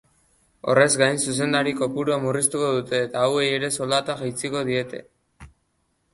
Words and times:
Horrez 0.73 0.85
gain, 1.01 1.19
zuzendari-kopurua 1.25 2.17
murriztuko 2.23 2.71
dute 2.79 3.03
eta 3.09 3.27
hauei 3.27 3.45
ere 3.59 3.71
soldata 3.77 4.19
jaitsiko 4.25 4.65
diete. 4.73 5.05